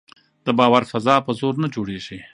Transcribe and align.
د 0.45 0.47
باور 0.59 0.83
فضا 0.91 1.15
په 1.25 1.31
زور 1.39 1.55
نه 1.63 1.67
جوړېږي 1.75 2.17